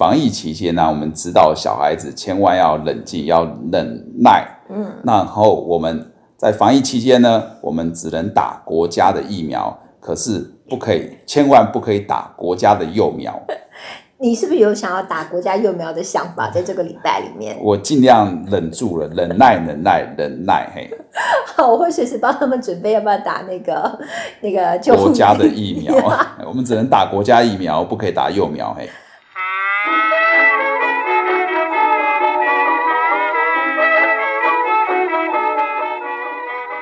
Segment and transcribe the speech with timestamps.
[0.00, 4.48] 防疫期间呢，我们知道小孩子千万要冷静，要忍耐。
[4.70, 10.38] 嗯，然后我们在防疫期间呢，我们只能打国家的疫苗，可是
[10.70, 13.38] 不可以，千万不可以打国家的幼苗。
[14.16, 16.50] 你是不是有想要打国家幼苗的想法？
[16.50, 20.66] 在这个礼拜里面，我尽量忍住了，忍耐，忍耐，忍耐。
[20.74, 20.90] 嘿，
[21.54, 23.98] 好，我会随时帮他们准备要不要打那个
[24.40, 25.94] 那个国家的疫苗。
[26.48, 28.72] 我们只能打国家疫苗，不可以打幼苗。
[28.72, 28.88] 嘿。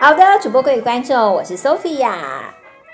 [0.09, 2.15] 好的，主播各位观众，我是 Sophia。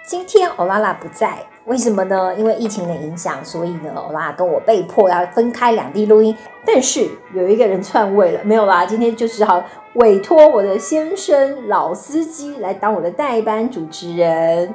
[0.04, 1.38] 今天欧拉拉不在。
[1.64, 2.34] 为什么呢？
[2.34, 6.36] 因为疫情的影响，所以呢，欧拉跟我被迫要分开两地录音。
[6.66, 14.74] 但是有一个人篡位了，没有啦，今天就只好委托我的先生老司机来当我的代班主持人。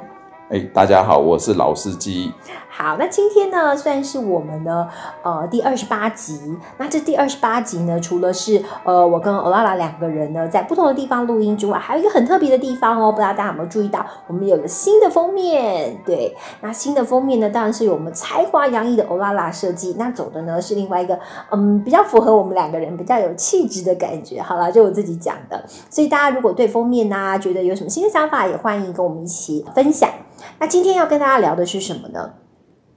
[0.50, 2.32] 哎，大家好，我是老司机。
[2.68, 4.88] 好，那今天呢，算是我们的
[5.22, 6.56] 呃第二十八集。
[6.76, 15.96] 那这第二十八集呢，除了是呃我跟欧拉拉两个人呢在不同的地方录音之外，还有一个很特别的地方哦，不知道大家有没有注意到，我们有了新的封面。
[16.04, 19.94] 对，那新的封面呢，当然是由我们才华洋溢的欧拉拉设计。
[19.96, 21.16] 那走的呢是另外一个
[21.50, 24.42] 嗯比较符合我们两个人比较有气质的感觉。
[24.42, 25.64] 好了，就我自己讲的。
[25.88, 30.10] 所以大家如果对封面啊觉得有什么新的想法，也欢迎跟我们一起分享。
[30.58, 32.30] 那今天要跟大家聊的是什么呢？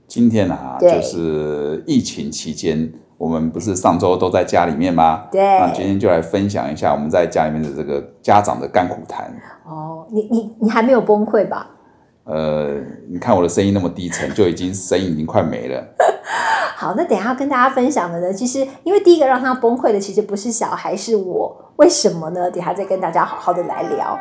[0.08, 5.26] 今天啊，就是疫情期间，我们不是上周都在家里面吗？
[5.32, 5.42] 对。
[5.42, 9.34] 那今天就来分享一下我们在家里面的这个家长的甘苦谈。
[9.66, 11.70] 哦，你你你还没有崩溃吧？
[12.26, 15.84] 呃，你看我的声音那么低沉，就已经声音已经快没了。
[16.76, 21.74] 好，那等下跟大家分享的呢，其实因为第一个让他崩溃的，其实不是小孩，是我。
[21.78, 22.52] 为什么呢？
[22.52, 24.20] 等下再跟大家好好的来聊。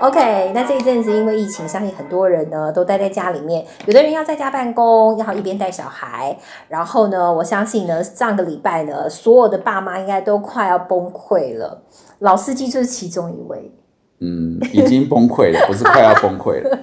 [0.00, 6.38] OK，那这一阵子因为疫情，相信很多人呢都待在家里面，有的人要在家办公，要一边带小孩。
[6.68, 11.82] 然后呢，我相信呢，上个礼拜呢，所有的爸妈应该都快要崩溃了。
[12.20, 13.72] 老司机就是其中一位。
[14.20, 16.78] 嗯，已经崩溃了，不是快要崩溃了。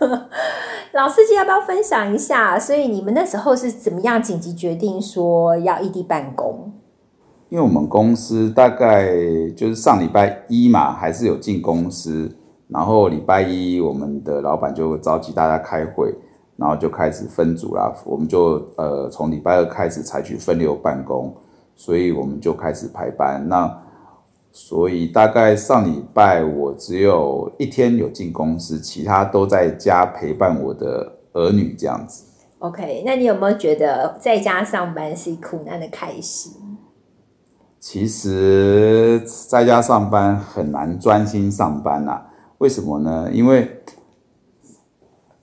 [0.92, 2.58] 老司机要不要分享一下？
[2.58, 6.72] 所以你们那时候是怎么样紧急决定说要异地办公？
[7.48, 9.08] 因为我们公司大概
[9.56, 12.36] 就是上礼拜一嘛，还是有进公司。
[12.68, 16.12] 然后礼拜一，我们的老板就召集大家开会，
[16.56, 17.94] 然后就开始分组啦。
[18.04, 21.32] 我们就呃从礼拜二开始采取分流办公，
[21.76, 23.48] 所以我们就开始排班。
[23.48, 23.82] 那
[24.50, 32.24] 所以大概上礼拜我只有一天有进公司，其他都在家陪伴我的儿女这样子。
[32.58, 36.50] OK，那你有没有觉得在家上班是苦难的开始？
[37.78, 42.22] 其实在家上班很难专心上班呐。
[42.58, 43.28] 为什么呢？
[43.32, 43.82] 因为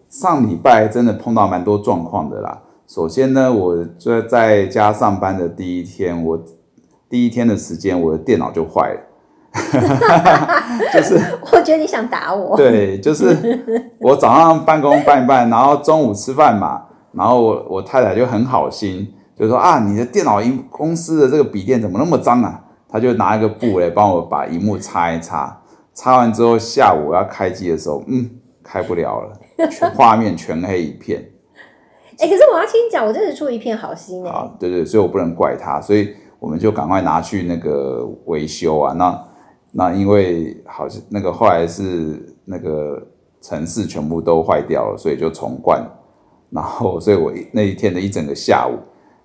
[0.10, 2.62] 上礼拜真的碰到蛮多状况的啦。
[2.88, 6.44] 首先呢，我在在家上班的第一天，我
[7.10, 9.00] 第一天的时间，我的电脑就坏了。
[10.92, 11.16] 就是，
[11.52, 12.58] 我觉得你想打我。
[12.58, 22.62] 对，就是我早上办公办一办，然后中午吃饭嘛，然后我我太太就很好心，就说啊，你的电脑荧公司的这个笔电怎么那么脏啊？
[22.90, 25.60] 他就拿一个布来帮我把荧幕擦一擦。
[25.94, 28.30] 擦完之后，下午要开机的时候，嗯，
[28.64, 31.24] 开不了了，全画面全黑一片。
[32.20, 34.30] 哎，可是我要听你讲，我真的出一片好心哎。
[34.30, 38.94] 啊，对对，所以我不能怪他，所以我们就赶快拿去那个维修啊。
[38.94, 39.24] 那
[39.72, 43.02] 那因为好像那个后来是那个
[43.42, 45.84] 城市全部都坏掉了，所以就重灌。
[46.52, 48.78] 然后，所以我那一天的一整个下午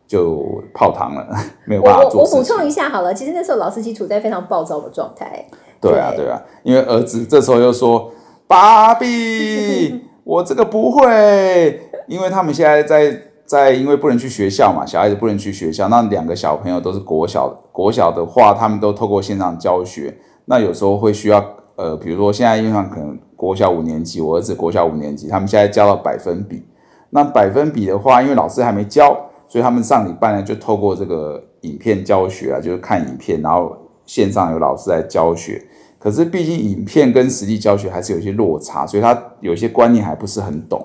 [0.07, 0.43] 就
[0.73, 1.29] 泡汤了，
[1.69, 2.23] 没有办法做。
[2.23, 5.47] 我补充一下好了，其实那时候老司机处在非常暴躁的状态。
[5.81, 8.11] 对啊，对啊，因为儿子这时候又说
[8.49, 15.89] ：“爸比， 我这个不会。”因为他们现在在在，因为不能去学校嘛，小孩子不能去学校。
[15.89, 20.17] 那两个小朋友都是国小，国小的话，他们都透过线上教学。
[20.47, 21.45] 那有时候会需要，
[21.77, 26.65] 呃，比如说现在因为可能国小五年级，我儿子国小五年级，他们现在教到百分比。
[27.11, 29.17] 那百分比的话，因为老师还没教，
[29.47, 33.77] 所以他们上礼拜呢就透过这个影片教学啊，就是看影片，然后。
[34.09, 35.63] 线上有老师在教学，
[35.99, 40.83] 可是毕竟影片跟实际教学还是有些落差，所以他有些观念还不是很懂，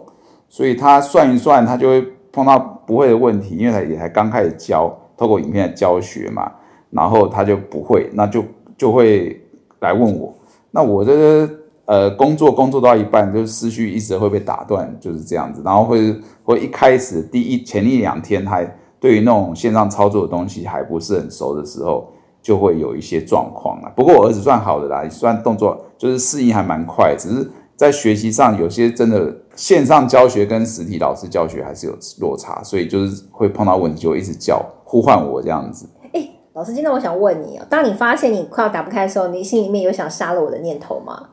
[0.50, 6.52] 所以他算一算，他就会碰到不会的问题，因为他也才刚开始教，透过影片来教学嘛，
[6.90, 8.44] 然后他就不会，那就
[8.78, 9.42] 就会
[9.80, 10.36] 来问我，
[10.72, 11.50] 那我这个
[11.86, 18.70] 呃工作工作到一半，就是思绪一直会被打断，就是这样子，然后会会一开始第一前一两天还
[19.00, 22.13] 对于那种线上操作的东西还不是很熟的时候。
[22.44, 23.92] 就会有一些状况了。
[23.96, 35.90] 不过我儿子算好的啦，算动作就是适应还蛮快，只是在学习上有些真的线上教学跟实体老师教学还是有落差，所以就是会碰到问题就会一直叫呼唤我这样子。
[36.12, 41.30] 哎，老师，今天我想问你哦，当你发现你快要打不开的时候，你心里面有想杀了我的念头吗？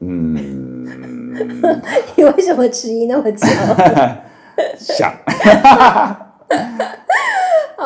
[0.00, 0.34] 嗯，
[2.16, 3.46] 你为什么迟疑那么久？
[4.76, 5.12] 想。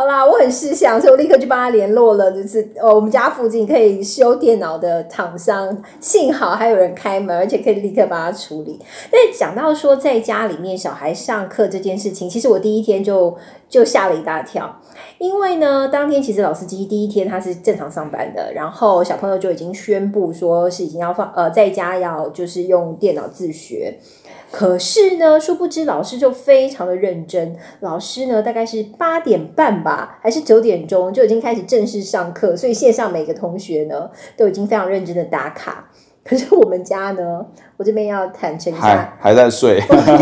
[0.05, 8.79] 好啦，我很识相，所以我立刻就帮他联络了，就是呃我们家附近可以修电脑的厂商，幸好还有人开门，而且可以立刻帮他处理。
[9.11, 13.35] 那讲到说在家里面小孩上课这件事情，其实我第一天就
[13.75, 14.81] 就吓了一大跳，
[15.19, 23.99] 因为呢，当天其实老司机第一天他是正常上班的，然后小朋友就已经宣布说是已经要放呃在家要就是用电脑自学。
[24.53, 27.57] 可是呢，殊不知老师就非常的认真。
[27.81, 35.91] 老师呢，大概是八点半吧，还是九点钟就已经开始正式上课，所以线上每个同学呢都已经非常认真的打卡。
[36.25, 37.45] 可是我们家呢，
[37.77, 39.81] 我这边要坦诚一还下，还在睡，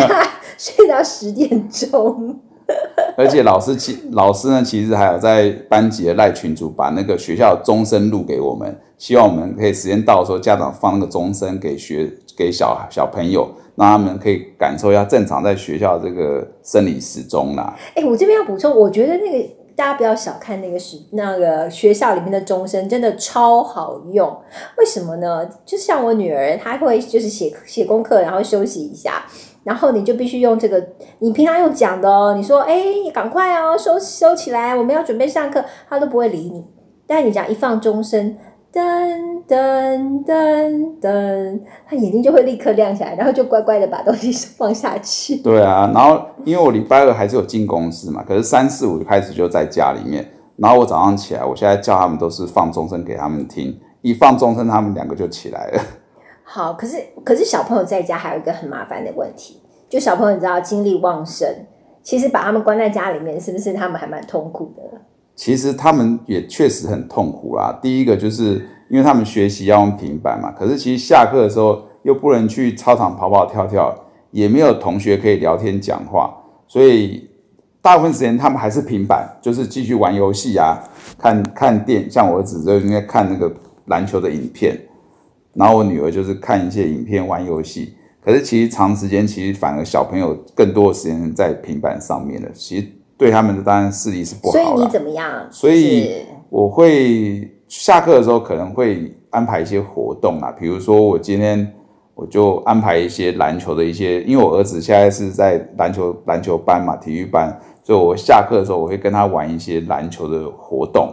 [0.56, 2.40] 睡到十点钟。
[3.16, 17.76] 而且老师其老师呢，其实还有在班级的赖群组把那个学校的钟声录给我们，希望我们可以时间到的时候，家长放那个钟声给学给小小朋友，让他们可以感受一下正常在学校这个生理时钟啦。
[17.94, 24.34] 哎、我这边要补充，我觉得那个大家不要小看那个时那个学校里面的钟声，真的超好用。
[24.78, 25.46] 为什么呢？
[25.66, 29.24] 就像我女儿，她会就是写写功课，然后休息一下，
[29.64, 30.82] 然后你就必须用这个，
[31.18, 32.82] 你平常用讲的哦，你说哎，
[33.12, 36.64] 赶快哦，收收起来，我们要准备上课，他都不会理你。
[37.06, 38.36] 但是你讲一放钟声。
[38.74, 38.80] 噔
[39.46, 45.36] 噔噔噔，他眼睛就会立刻亮起来，然后就乖乖的把东西放下去。
[45.36, 50.26] 对啊，然后因为我礼拜二还是有进公司嘛，可是三四五就开始就在家里面。
[50.56, 55.82] 然后我早上起来，我现在叫他们都是放钟声给他们听，一放钟声，他们两个就起来了。
[56.54, 61.48] 好，可是可是小朋友在家还有一个很麻烦的问题，就小朋友你知道精力旺盛，
[62.02, 64.82] 其实把他们关在家里面，是不是他们还蛮痛苦的？
[65.34, 67.78] 其实他们也确实很痛苦啦。
[67.80, 73.94] 第一个就是因为他们学习要用平板嘛，可是其实下课的时候又不能去操场跑跑跳跳，
[74.30, 76.36] 也没有同学可以聊天讲话，
[76.68, 77.30] 所以
[77.80, 80.78] 大部分时间他们还是平板，就是继续玩游戏啊，
[81.18, 83.50] 看看电，像我儿子就应该看那个
[83.86, 84.78] 篮球的影片，
[85.54, 87.94] 然后我女儿就是看一些影片玩游戏。
[88.24, 92.86] 可是其实长时间，其实反而小朋友更多的时间在平板上面了，其实
[93.18, 95.48] 对他们的当然视力是不好所以你怎么样？
[95.50, 101.68] 所以我会下课的时候可能会安排一些活动啊，比如说我今天
[102.14, 111.12] 我就安排一些篮球的一些，因为我儿子现在是在篮球篮球班嘛，体育班，所以我下课的时候我会跟他玩一些篮球的活动，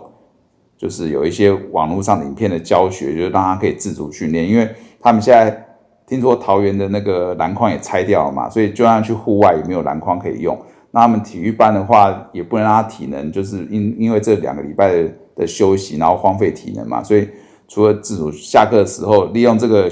[0.80, 4.68] 就是有一些网络上的影片的教学，就是让他可以自主训练，因为
[5.02, 5.66] 他们现在
[6.08, 10.58] 听说桃园的那个篮筐也拆掉了嘛，所以就算去户外也没有篮筐可以用。
[10.92, 15.06] 那他们体育班的话，也不能让他体能，就是因因为这两个礼拜
[15.36, 17.28] 的休息，然后荒废体能嘛，所以
[17.68, 19.92] 除了自主下课的时候，利用这个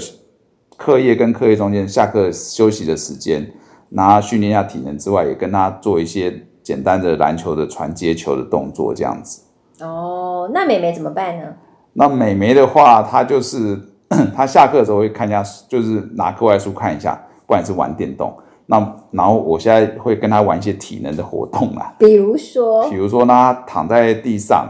[0.78, 3.46] 课业跟课业中间下课休息的时间，
[3.90, 9.42] 拿训练一下体能之外，也跟他做一些简单的篮球的传接球的动作，这样子。
[9.80, 11.44] 哦，那美眉怎么办呢？
[11.94, 13.78] 那美眉的话，她就是
[14.34, 18.32] 她下课的时候会看一下，就是拿课外书看一下，不然是玩电动。
[18.66, 18.78] 那
[19.10, 24.66] 然后我现在会跟她玩一些体能的活动啊，比如说比，如说呢，她躺在地上，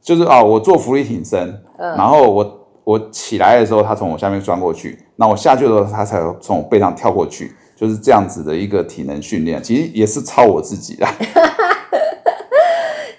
[0.00, 11.08] 就是啊，我做浮力挺身，然后我我起来的时候，她从我下面钻过去，那我下去的时候，她才从我背上跳过去，就是这样子的一个体能训练，其实也是超我自己啦。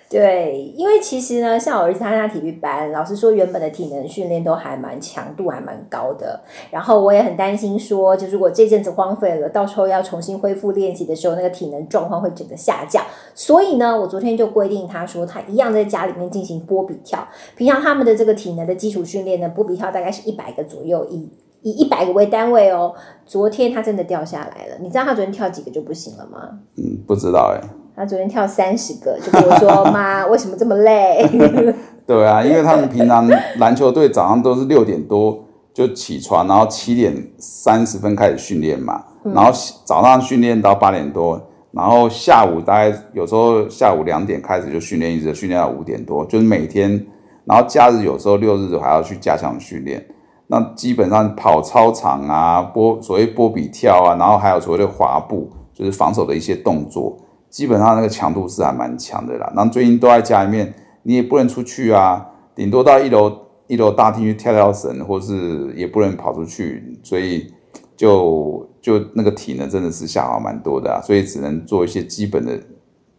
[0.09, 6.41] 对，因为其实呢，像我儿子参加体育班，老师说，原本的体能训练都还蛮强度还蛮高的。
[6.71, 13.05] 然后我也很担心说，就如果这阵子荒废了，到时候要重新恢复练习的时候，那个体能状况会整个下降。
[13.35, 17.27] 所以呢，我昨天就规定他说，他一样在家里面进行波比跳。
[17.55, 21.29] 平常他们的这个体能的基础训练呢，波比跳大概是一百个左右，以
[21.61, 22.95] 以一百个为单位哦。
[23.27, 26.49] 昨天他真的掉下来了，你知道他昨天跳几个就不行了吗？
[26.77, 27.61] 嗯，不知道哎、
[27.99, 31.21] 他昨天跳三十个，就跟我说：“妈，为什么这么累
[32.07, 33.27] 对啊，因为他们平常
[33.59, 35.37] 篮球队早上都是六点多
[35.73, 39.03] 就起床，然后七点三十分开始训练嘛，
[39.35, 39.51] 然后
[39.83, 41.41] 早上训练到八点多，
[41.71, 47.05] 然后下午大概有时候下午两点开始就训练，一直训练到五点多，就是每天，
[47.43, 50.05] 然后假日有时候六日还要去加强训练。
[50.47, 57.17] 那基本上跑操场啊，波所谓波比跳啊，然后还有所谓的滑步，就是防守的一些动作，
[57.49, 59.51] 基本上那个强度是还蛮强的啦。
[59.55, 62.25] 然后最近都在家里面，你也不能出去啊，
[62.55, 63.35] 顶多到一楼
[63.67, 67.51] 一楼大厅去跳跳绳，或是也不能跑出去，所以
[67.95, 72.59] 就就那个体能真的是下滑蛮多的啊，所以只能做一些基本的，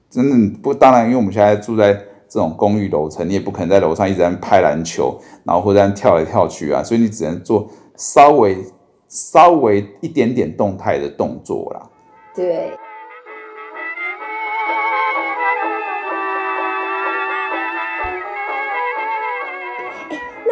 [0.08, 1.92] 真的不当然，因为我们现在住在
[2.28, 8.56] 这种公寓楼层，你也不可能在楼上一直在拍篮球，然后或者在跳来跳去啊，所以你只能做稍微
[9.08, 11.88] 稍微一点点动态的动作啦。
[12.34, 12.70] 对。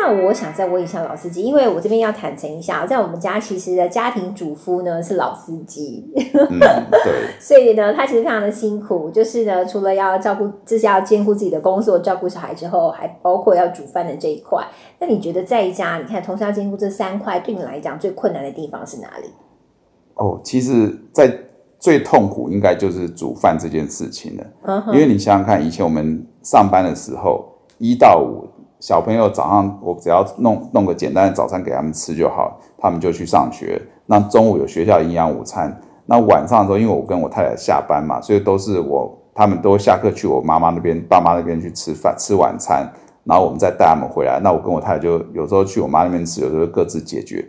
[0.08, 14.66] 那我想再问一下老司机，因为我这边要坦诚一下，在我们家其实的家庭主夫呢是老司机，嗯，对， 所以呢，他其实非常的辛苦，就是呢，除了要照顾，就是要兼顾自己的工作，照顾小孩之后，还包括要煮饭的这一块。
[14.98, 19.28] 那你觉得在家，你看同时要兼顾这三块，对你来讲最困难的地方是哪里？
[20.14, 21.30] 哦，其实，在
[21.78, 27.44] 最痛苦应该就是煮饭这件事情了，因为你想想看，以前我们上班的时候，
[27.76, 28.48] 一到五。
[28.80, 33.80] 小朋友早上我只要弄弄个简单的早餐给他们吃就好，他们就去上学。
[34.06, 42.88] 那中午有学校营养午餐，那晚上的时候，因为我跟我太太下班嘛，所以都是我他们都下课去我妈妈那边、爸妈那边去吃饭吃晚餐，
[43.24, 44.40] 然后我们再带他们回来。
[44.42, 47.44] 那我跟我太太就有时候去我妈那边吃，有时候各自解决。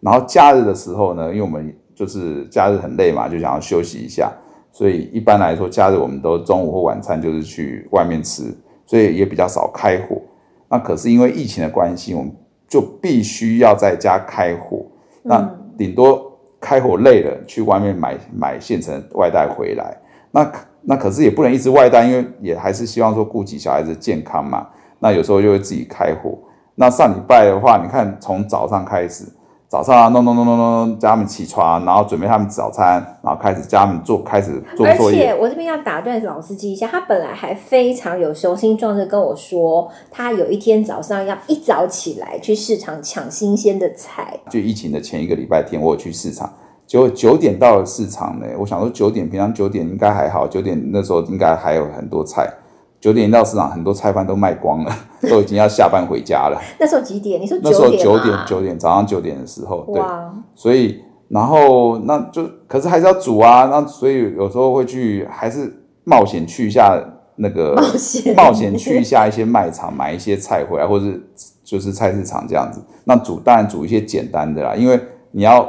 [0.00, 4.32] 然后假日的时候呢，因为我们就是假日很累嘛，就想要休息一下，
[4.72, 8.44] 所以一般来说假日我们都中午或晚餐就是去外面吃，
[8.86, 10.16] 所以也比较少开火。
[10.70, 12.32] 那可是因为疫情的关系，我们
[12.68, 14.86] 就必须要在家开火。
[15.22, 15.42] 那
[15.76, 19.96] 顶多开火累了，去外面买买现成外带回来。
[20.30, 24.66] 那那可是也不能一直外带，因为也还是希望说顾及小孩子健康嘛。
[25.00, 26.38] 那有时候就会自己开火。
[26.76, 29.24] 那上礼拜的话，你看从早上开始。
[29.70, 35.30] 早上啊，弄弄弄弄弄，叫他们起床，然后准备他们早餐，然后开始叫他们做，开始做作业。
[35.30, 44.40] 而且我这边要打断老司机一下，他本来还非常有雄心壮志跟我说，他有一天早上要一早起来去市场抢新鲜的菜。
[44.50, 46.52] 就疫情的前一个礼拜天，我有去市场，
[46.84, 48.46] 结果九点到了市场呢。
[48.58, 52.52] 我想说九点，平常九点应该还好，九点那时候应该还有很多菜。
[53.00, 54.92] 九点到市场，很多菜贩都卖光了，
[55.30, 56.60] 都已经要下班回家了。
[56.78, 57.40] 那时候几点？
[57.40, 60.02] 你说那时候九点，九点早上九点的时候，对。
[60.54, 67.02] 所以，然后那就可是还是要煮啊，那所以有时候会去，还是冒险去一下
[67.36, 71.06] 那个冒险冒险去一下一些卖场买一些菜回来，或者
[71.64, 72.82] 就是菜市场这样子。
[73.04, 75.66] 那煮当然煮一些简单的啦，因为你要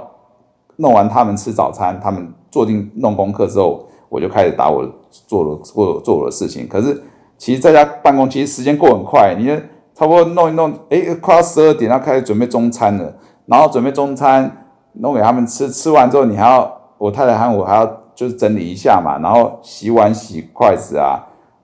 [0.76, 6.68] 弄完他们吃早餐，他们做定弄功课之后，我就开始打我做了做做我的事情。
[6.68, 7.02] 可是。
[7.42, 9.34] 其实在家办公，其实时间过很快。
[9.36, 9.48] 你
[9.96, 13.16] 差不多弄一弄，哎，快要十二点，要开始准备中餐了。
[13.48, 14.68] 然后准备中餐，
[15.00, 15.68] 弄给他们吃。
[15.72, 17.84] 吃完之后，你还要我太太喊我还要
[18.14, 19.18] 就是整理一下嘛。
[19.18, 21.18] 然后洗碗、洗筷子啊，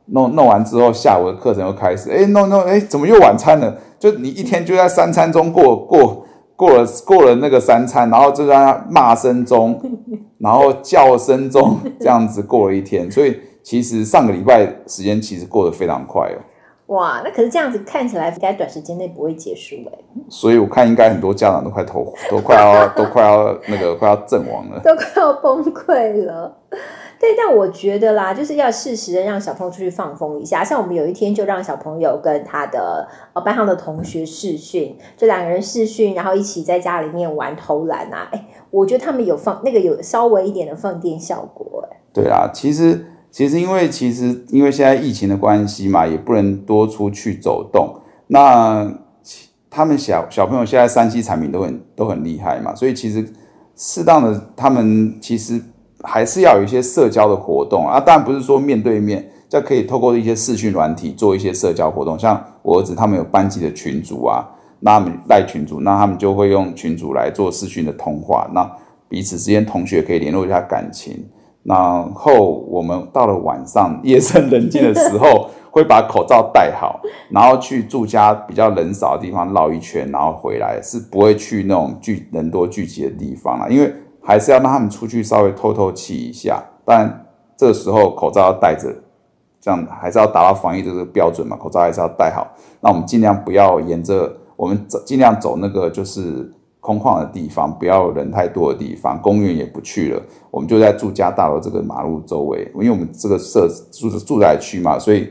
[0.08, 2.10] 弄弄完之后，下午的课程又开始。
[2.10, 3.76] 哎，弄弄，哎，怎么又晚餐了？
[4.00, 9.80] 就你一天就在三餐中过过过了过了那个三餐，然后就在骂声中，
[10.40, 13.12] 然后叫声中，这样子过了一天。
[13.12, 13.40] 所以。
[13.70, 16.40] 其实上个礼拜时间其实过得非常快哦。
[16.86, 20.00] 哇，那可是这样子看起来，应该短时间内不会结束哎。
[20.30, 26.58] 所以我看应该很多家长都快投， 都快要都快要那个快要阵亡了， 都快要崩溃了。
[27.20, 30.64] 对，但我觉得啦，就是要适时的让小朋友出去放风一下。
[30.64, 38.30] 像我们有一天就让小朋友跟他的呃班上的同学试训，就两个人试训，然后一起在家里面玩投篮啊。
[38.32, 41.98] 哎，我觉得他们有放那个有稍微一点的放电效果哎。
[42.14, 43.06] 对啊，其实。
[43.38, 47.88] 其实，因为其实因为现在疫情的关系嘛，也不能多出去走动。
[48.26, 48.92] 那
[49.70, 53.24] 他们小小朋友现在三 C 产品都很都很厉害嘛，所以其实
[53.76, 55.62] 适当的他们其实
[56.02, 58.00] 还是要有一些社交的活动啊。
[58.00, 62.18] 当然不是说面对面，就可以透过一些视讯软体做一些社交活动。
[62.18, 64.44] 像我儿子他们有班级的群组啊，
[64.80, 68.68] 那他们赖群组，那他们就会用群组来做视讯的通话，那
[69.08, 71.24] 彼此之间同学可以联络一下感情。
[71.68, 83.94] 然后我们到了晚上夜深人静的时候， 会把口罩戴好，然后去住家比较人少的地方绕一圈，然后回来，是不会去那种聚人多聚集的地方了，因为
[84.24, 86.64] 还是要让他们出去稍微透透气一下。
[86.86, 88.88] 但这时候口罩要戴着，
[89.60, 92.48] 这样还是要达到防疫这个标准嘛，口罩还是要戴好。
[92.80, 96.54] 那我们尽量不要沿着我们走，尽量走那个就是。
[96.88, 100.24] 空旷的地方，不要人太多的地方，公园也不去了。
[100.50, 105.28] 我们就在住家大楼这个马路周围，因为我们这个社住住宅区嘛，所以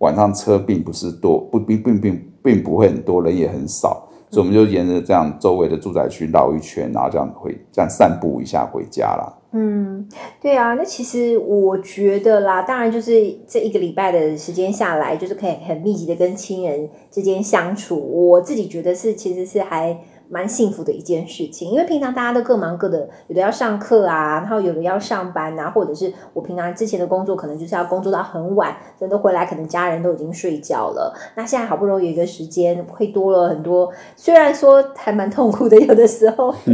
[0.00, 9.34] 晚上车并不是多，不并并并并不会很多人也很少，所以我们就沿着这样周围的住宅区绕一圈，然后这样回这样散步一下回家啦。
[9.52, 10.06] 嗯，
[10.42, 19.98] 对啊，那其实我觉得啦，当然就是这一个礼拜的时间下来，就是可以很密集的跟亲人之间相处，我自己觉得是其实是还。
[20.30, 31.14] 蛮幸福的一件事情，因为平常大家都各忙各的，有的要上课啊，然后有的要上班啊，或者是我平常之前的工作可能就是要工作到很晚，人都回来，可能家人都已经睡觉了。
[31.34, 36.54] 那现在好不容易有一个时间，会多了很多，虽然说还蛮痛苦的，有的时候。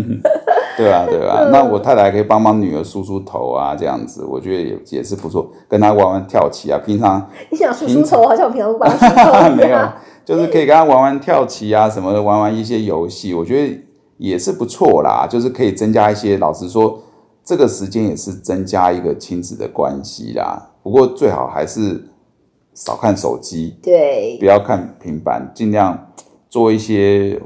[0.77, 6.81] 对啊，对啊， 那我太太可以帮帮女儿梳梳头啊，这样子，我觉得也也是不错，跟她玩玩跳棋啊。
[6.85, 9.79] 平常你想梳梳头，好像我平常不帮梳头 没有，
[10.25, 13.79] 就是可以跟他玩玩跳棋啊，什么的，玩玩一些游戏，我觉得
[14.19, 15.27] 也是不错啦。
[15.29, 17.03] 就是可以增加一些，老实说，
[17.45, 20.71] 这个时间也是增加一个亲子的关系啦。
[20.83, 22.09] 不过最好还是
[22.75, 26.11] 少看手机，对，不要看平板，尽量
[26.49, 27.41] 做一些。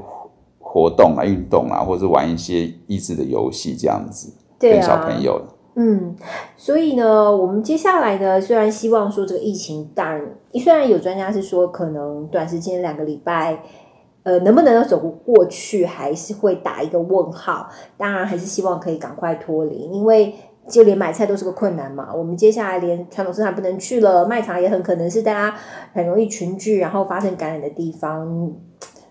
[0.71, 5.41] 活动啊，运动啊，或者是玩一些益智的游戏，这样子跟小朋友。
[5.81, 6.13] 嗯，
[6.57, 10.21] 所以呢，我们接下来呢，虽然希望说这个疫情，当然，
[10.61, 13.63] 虽然有专家是说可能短时间两个礼拜，
[14.23, 17.69] 呃，能不能走过去，还是会打一个问号。
[17.95, 20.35] 当然，还是希望可以赶快脱离，因为
[20.67, 22.09] 就连买菜都是个困难嘛。
[22.13, 25.55] 我们接下来连传统市场不能去了，卖场也很可能是大家
[25.93, 28.51] 很容易群聚，然后发生感染的地方。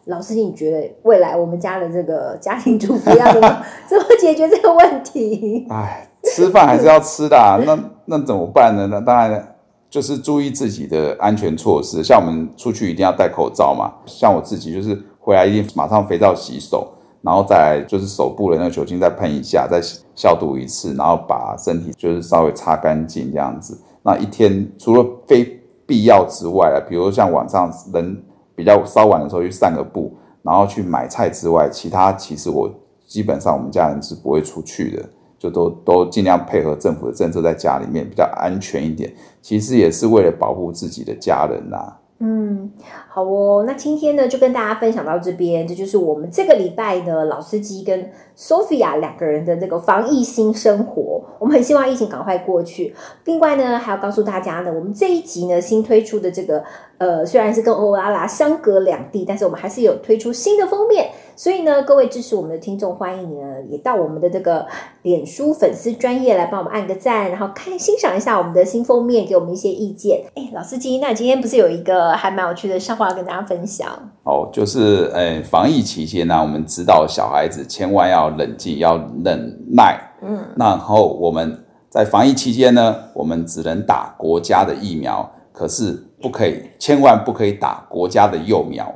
[0.04, 5.66] 老师，你觉得未来我们家的这个家庭主妇要怎么 怎么解决这个问题？
[5.68, 8.87] 哎，吃饭还是要吃的， 那那怎么办呢？
[8.90, 9.56] 那当然
[9.90, 13.92] 就是注意自己的安全措施，像我们出去一定要戴口罩嘛。
[14.06, 16.88] 像我自己就是回来一定马上肥皂洗手，
[17.22, 19.80] 然后再就是手部的那个酒精再喷一下，再
[20.14, 23.80] 消毒一次，然后把身体就是稍微擦干净这样子。
[24.02, 28.22] 那一天除了非必要之外啊，比如像晚上人。
[28.58, 32.68] 比较稍晚的时候去散个步，然后去买菜之外，其他其实我
[33.06, 35.08] 基本上我们家人是不会出去的，
[35.38, 39.12] 就都都尽量配合政府的政策，在家里面比较安全一点。
[39.40, 41.95] 其实也是为了保护自己的家人呐。
[42.21, 42.73] 嗯，
[43.09, 51.23] 好哦，那今天呢就跟大家分享到这边，这就是我们这个礼拜呢老司机跟 Sophia 两个人的这个防疫新生活。
[51.38, 52.92] 我们很希望疫情赶快过去。
[53.25, 56.64] 另外呢，还要告诉大家呢，我们这一集呢新推出的这个
[56.98, 61.11] 呃，虽然是跟欧拉拉相隔两地，但是我们还是有推出新的封面。
[61.38, 64.66] 所以呢，各位支持我们的听众，欢迎你呢也到我们的这个
[65.03, 70.24] 脸书粉丝专业来帮我们按个赞，然后看欣赏一下我们的新封面，给我们一些意见。
[70.35, 73.88] 哎，老司机，那今天不是有一个还蛮有趣的笑话要跟大家分享？
[74.24, 79.96] 哦，就是呃，防疫期间呢，我们知道小孩子千万要冷静，要忍耐。
[80.20, 88.92] 嗯，然后我们在防疫期间呢，我们只能打国家的疫苗，可是不可以，千万不可以打国家的幼苗。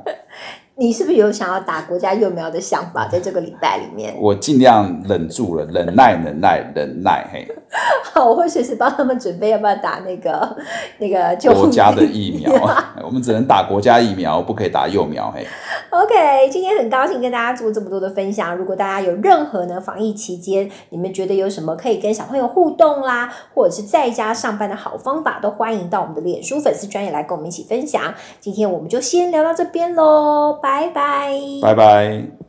[0.75, 3.07] 你是不是有想要打国家幼苗的想法？
[3.07, 7.27] 在这个礼拜里面，我尽量忍住了，忍耐，忍耐，忍耐。
[7.31, 7.47] 嘿，
[8.13, 10.55] 好，我会随时帮他们准备要不要打那个
[10.99, 12.53] 那个国家的疫苗。
[13.03, 15.31] 我们只能打国家疫苗，不可以打幼苗。
[15.31, 15.45] 嘿
[15.89, 18.55] ，OK，今天很高兴跟大家做这么多的分享。
[18.55, 28.13] 如果大家有任何呢防疫期间，你们觉得有什么可以跟小朋友互动啦，或者是在家上班的好方法，都欢迎到我们的脸书粉丝专业来跟我们一起分享。
[28.39, 30.59] 今天我们就先聊到这边喽。
[30.61, 32.42] 拜拜，拜拜。